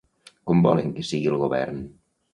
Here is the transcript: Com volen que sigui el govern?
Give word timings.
Com 0.51 0.63
volen 0.67 0.95
que 0.95 1.05
sigui 1.11 1.31
el 1.33 1.39
govern? 1.45 1.81